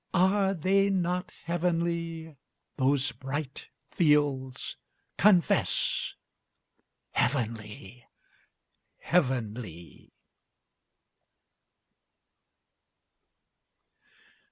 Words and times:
Are 0.15 0.55
they 0.55 0.89
not 0.89 1.31
heavenly 1.43 2.35
those 2.75 3.11
bright 3.11 3.69
fields? 3.91 4.75
Confess!" 5.19 6.15
Heavenly! 7.11 8.07
Heavenly! 8.99 10.09